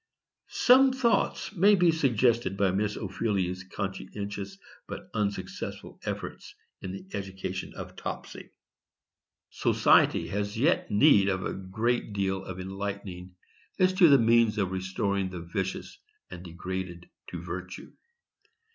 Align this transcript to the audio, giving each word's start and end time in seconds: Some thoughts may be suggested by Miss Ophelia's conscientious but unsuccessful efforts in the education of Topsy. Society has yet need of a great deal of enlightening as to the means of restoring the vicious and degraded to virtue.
Some 0.47 0.93
thoughts 0.93 1.51
may 1.53 1.75
be 1.75 1.91
suggested 1.91 2.57
by 2.57 2.71
Miss 2.71 2.95
Ophelia's 2.95 3.63
conscientious 3.63 4.57
but 4.87 5.11
unsuccessful 5.13 5.99
efforts 6.03 6.55
in 6.81 6.91
the 6.91 7.05
education 7.13 7.75
of 7.75 7.95
Topsy. 7.95 8.49
Society 9.51 10.27
has 10.29 10.57
yet 10.57 10.89
need 10.89 11.29
of 11.29 11.45
a 11.45 11.53
great 11.53 12.13
deal 12.13 12.43
of 12.43 12.59
enlightening 12.59 13.35
as 13.77 13.93
to 13.93 14.09
the 14.09 14.17
means 14.17 14.57
of 14.57 14.71
restoring 14.71 15.29
the 15.29 15.41
vicious 15.41 15.99
and 16.31 16.41
degraded 16.43 17.07
to 17.27 17.39
virtue. 17.43 17.91